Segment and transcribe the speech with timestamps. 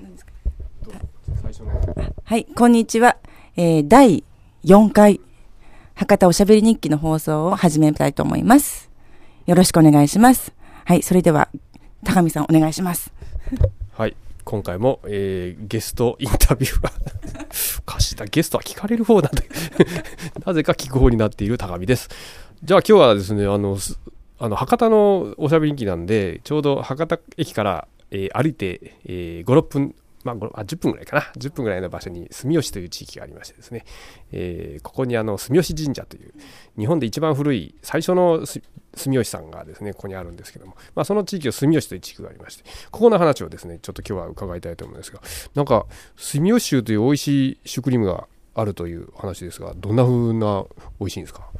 [0.00, 0.32] 何ですか？
[2.24, 3.16] はい、こんにちは。
[3.56, 4.24] えー第
[4.64, 5.20] 4回、
[5.94, 8.90] 博多おしゃべり日記の放送を始めたいと思います。
[9.46, 10.52] よろしくお願いします。
[10.84, 11.48] はい、それでは、
[12.02, 13.12] 高見さんお願いします。
[13.96, 16.90] はい今回も、えーゲストインタビュー が
[17.86, 19.48] かしたゲストは聞かれる方なんで
[20.44, 22.08] なぜか聞く方になっている高見です
[22.62, 23.98] じゃあ今日はですねあのす
[24.38, 29.94] あの博多のおしゃべり日記なんでちょうど博多駅から、えー歩いて、えー56分
[30.24, 31.22] まあ、10分ぐらいかな。
[31.36, 33.84] 10分ぐらいの場所に住吉という地域がありましてですね、
[34.32, 36.32] えーここにあの住吉神社という
[36.78, 38.62] 日本で一番古い最初の住
[38.96, 42.64] 吉さんがですねここにあるんですけども、まあ、その地域を住吉という地区がありまして。
[42.90, 45.20] ここの話をですねちょっと今日は伺いたいと思うんですが。
[45.54, 45.84] なんか
[46.16, 50.64] 住吉州という美味しいシュークリームがあるという話ですがどんな風な
[51.00, 51.50] 美味しいんですか？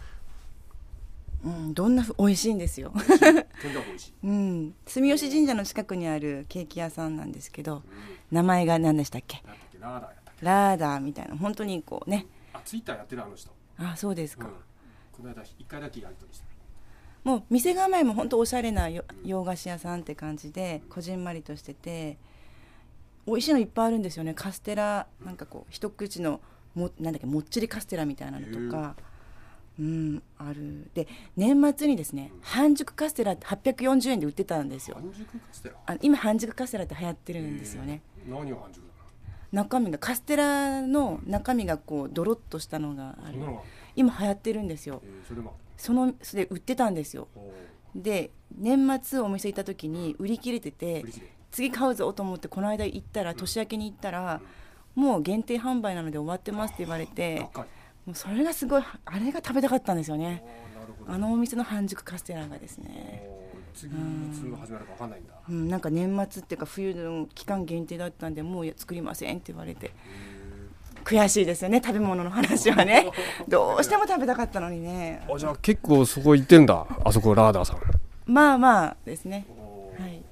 [1.45, 2.93] うん、どんなふ、美味しいんですよ。
[4.25, 7.83] うん、住吉神社の近くにあるケーキ屋さんなんですけど、
[8.31, 9.43] 名前が何でしたっけ？
[10.41, 12.27] ラーダーみたいな、本当にこうね。
[12.53, 14.47] あツイッターやってるあの人、あ、そうですか。
[14.47, 14.53] うん、
[15.13, 16.45] この間一回だけやりとりした。
[17.25, 22.19] もう店構えも本当おしゃれなよ洋菓子屋さんって感じでこじんまりとしてて
[23.27, 24.35] 美味しいのいっぱいあるんですよね。
[24.35, 26.41] カステラなんかこう一口の
[26.75, 27.27] もなんだっけ？
[27.27, 28.97] もっちりカステラみたいなのとか
[29.79, 30.91] うんある。
[30.95, 34.97] で年末にですね半熟カステラって840円で売ってたんですよ。
[35.01, 35.75] 半熟カステラ？
[35.87, 38.03] あ今半熟カステラって流行ってるんですよね。
[38.29, 38.95] 何を半熟だ
[39.53, 43.39] 中身がカステラの中身がこうドロッとしたのがある。
[43.97, 45.03] 今流行ってるんですよ。
[45.05, 47.29] えーそれもそのそれで売ってたんですよ。
[47.35, 47.53] お
[47.97, 51.05] で年末お店行った時に売り切れてて
[51.51, 54.41] 次買うぞと思ってこの間行ったら年明けに行ったら
[54.95, 57.49] もう限定販売なので終わってますって言われて
[58.07, 60.45] もうそれがすごいあれが食べたかったんですよね。
[61.07, 63.27] あのお店の半熟カステラがですね、
[63.75, 63.99] 次い
[64.33, 65.35] つ始まるか分かんないんだ。
[65.49, 69.93] うん、なんか年末っていうか冬の期間限定だったんでもう作りませんって言われて。
[71.05, 73.11] 悔しいですよね食べ物の話はね。
[73.47, 75.23] どうしても食べたかったのにね。
[75.31, 77.79] あじゃあ結構そこ行ってんだあそこラーダーさん。
[78.27, 79.47] まあまあですね。
[79.99, 80.23] はい。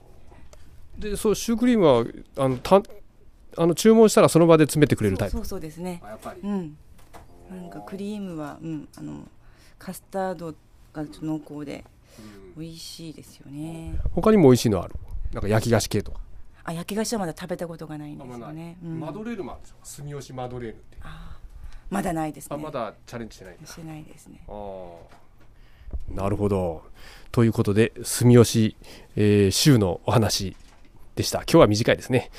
[0.98, 2.04] でそうシュークリームは
[2.42, 2.82] あのた
[3.58, 5.36] あの注文したらその場で詰めてくれるタイプ。
[5.36, 6.00] そうそうですね。
[6.02, 6.40] あやっぱり。
[6.42, 6.76] うん
[7.52, 9.28] なんかクリームは、うん、あの
[9.78, 10.54] カスタード
[10.92, 11.84] がちょっと濃厚で
[12.56, 13.98] 美味しいですよね。
[14.12, 14.94] 他にも美味しいのある？
[15.32, 16.20] なんか焼き菓子系とか。
[16.64, 19.00] あ焼き菓子はまだ食べたことがないんですよね、うん。
[19.00, 20.98] マドレーヌもあるんですよ住吉マドレーヌって。
[21.90, 22.54] まだないですね。
[22.54, 24.44] あまだチャレンジしてないしてないですね。
[24.46, 26.84] あーなるほど。
[27.32, 28.76] ということで住吉、
[29.16, 30.56] えー州のお話
[31.16, 31.38] でした。
[31.38, 32.30] 今日は短いですね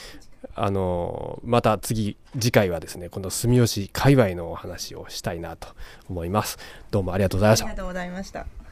[0.55, 5.67] あのーまた次次回はですねこの住吉界隈のお話をしたいなと
[6.09, 6.57] 思います。
[6.91, 7.65] どうもありがとうございました。
[7.65, 8.62] ありがとうございました。